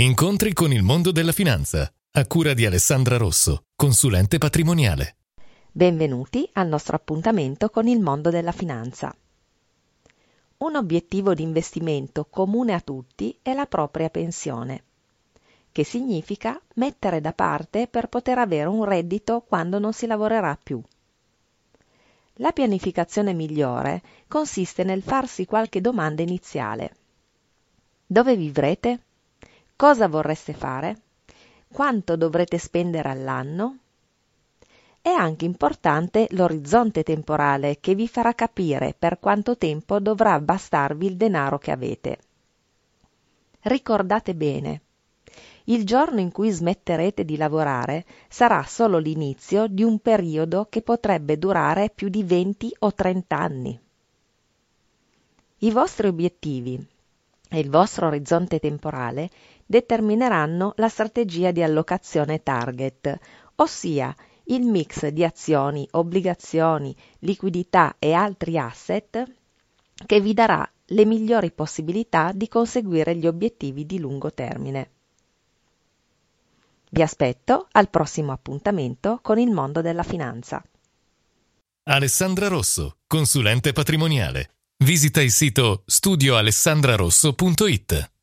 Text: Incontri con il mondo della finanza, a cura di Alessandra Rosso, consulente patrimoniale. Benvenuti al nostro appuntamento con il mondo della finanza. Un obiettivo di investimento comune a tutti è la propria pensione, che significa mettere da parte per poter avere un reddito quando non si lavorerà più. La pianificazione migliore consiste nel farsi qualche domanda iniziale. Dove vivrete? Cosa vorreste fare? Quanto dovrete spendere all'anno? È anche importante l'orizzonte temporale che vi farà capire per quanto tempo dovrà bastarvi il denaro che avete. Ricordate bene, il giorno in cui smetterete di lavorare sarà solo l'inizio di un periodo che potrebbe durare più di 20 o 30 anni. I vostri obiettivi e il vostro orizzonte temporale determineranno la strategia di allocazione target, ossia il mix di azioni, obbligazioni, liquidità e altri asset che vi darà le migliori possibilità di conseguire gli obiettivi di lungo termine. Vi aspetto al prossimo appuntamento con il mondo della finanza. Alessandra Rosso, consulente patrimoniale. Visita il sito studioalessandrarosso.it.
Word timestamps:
Incontri 0.00 0.52
con 0.52 0.72
il 0.72 0.84
mondo 0.84 1.10
della 1.10 1.32
finanza, 1.32 1.92
a 2.12 2.26
cura 2.28 2.54
di 2.54 2.64
Alessandra 2.64 3.16
Rosso, 3.16 3.64
consulente 3.74 4.38
patrimoniale. 4.38 5.16
Benvenuti 5.72 6.48
al 6.52 6.68
nostro 6.68 6.94
appuntamento 6.94 7.68
con 7.68 7.88
il 7.88 7.98
mondo 7.98 8.30
della 8.30 8.52
finanza. 8.52 9.12
Un 10.58 10.76
obiettivo 10.76 11.34
di 11.34 11.42
investimento 11.42 12.28
comune 12.30 12.74
a 12.74 12.80
tutti 12.80 13.36
è 13.42 13.52
la 13.54 13.66
propria 13.66 14.08
pensione, 14.08 14.84
che 15.72 15.82
significa 15.82 16.60
mettere 16.74 17.20
da 17.20 17.32
parte 17.32 17.88
per 17.88 18.06
poter 18.06 18.38
avere 18.38 18.68
un 18.68 18.84
reddito 18.84 19.40
quando 19.40 19.80
non 19.80 19.92
si 19.92 20.06
lavorerà 20.06 20.56
più. 20.62 20.80
La 22.34 22.52
pianificazione 22.52 23.32
migliore 23.32 24.02
consiste 24.28 24.84
nel 24.84 25.02
farsi 25.02 25.44
qualche 25.44 25.80
domanda 25.80 26.22
iniziale. 26.22 26.94
Dove 28.06 28.36
vivrete? 28.36 29.00
Cosa 29.78 30.08
vorreste 30.08 30.54
fare? 30.54 31.02
Quanto 31.72 32.16
dovrete 32.16 32.58
spendere 32.58 33.10
all'anno? 33.10 33.76
È 35.00 35.08
anche 35.08 35.44
importante 35.44 36.26
l'orizzonte 36.30 37.04
temporale 37.04 37.78
che 37.78 37.94
vi 37.94 38.08
farà 38.08 38.34
capire 38.34 38.96
per 38.98 39.20
quanto 39.20 39.56
tempo 39.56 40.00
dovrà 40.00 40.40
bastarvi 40.40 41.06
il 41.06 41.16
denaro 41.16 41.58
che 41.58 41.70
avete. 41.70 42.18
Ricordate 43.60 44.34
bene, 44.34 44.80
il 45.66 45.86
giorno 45.86 46.18
in 46.18 46.32
cui 46.32 46.50
smetterete 46.50 47.24
di 47.24 47.36
lavorare 47.36 48.04
sarà 48.28 48.64
solo 48.64 48.98
l'inizio 48.98 49.68
di 49.68 49.84
un 49.84 50.00
periodo 50.00 50.66
che 50.68 50.82
potrebbe 50.82 51.38
durare 51.38 51.88
più 51.94 52.08
di 52.08 52.24
20 52.24 52.74
o 52.80 52.92
30 52.92 53.38
anni. 53.38 53.80
I 55.58 55.70
vostri 55.70 56.08
obiettivi 56.08 56.84
e 57.48 57.58
il 57.58 57.70
vostro 57.70 58.06
orizzonte 58.06 58.58
temporale 58.58 59.30
determineranno 59.64 60.72
la 60.76 60.88
strategia 60.88 61.50
di 61.50 61.62
allocazione 61.62 62.42
target, 62.42 63.18
ossia 63.56 64.14
il 64.44 64.62
mix 64.62 65.06
di 65.08 65.24
azioni, 65.24 65.86
obbligazioni, 65.92 66.94
liquidità 67.20 67.96
e 67.98 68.12
altri 68.12 68.58
asset 68.58 69.24
che 70.06 70.20
vi 70.20 70.32
darà 70.32 70.68
le 70.86 71.04
migliori 71.04 71.50
possibilità 71.50 72.32
di 72.34 72.48
conseguire 72.48 73.14
gli 73.14 73.26
obiettivi 73.26 73.84
di 73.84 73.98
lungo 73.98 74.32
termine. 74.32 74.90
Vi 76.90 77.02
aspetto 77.02 77.66
al 77.72 77.90
prossimo 77.90 78.32
appuntamento 78.32 79.18
con 79.20 79.38
il 79.38 79.50
mondo 79.50 79.82
della 79.82 80.02
finanza. 80.02 80.62
Alessandra 81.84 82.48
Rosso, 82.48 82.96
consulente 83.06 83.72
patrimoniale. 83.72 84.57
Visita 84.88 85.20
il 85.20 85.30
sito 85.30 85.82
studioalessandrarosso.it. 85.84 88.17